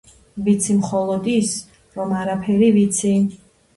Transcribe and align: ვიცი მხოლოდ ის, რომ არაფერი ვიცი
ვიცი 0.45 0.77
მხოლოდ 0.77 1.29
ის, 1.33 1.53
რომ 1.99 2.17
არაფერი 2.23 2.71
ვიცი 2.79 3.13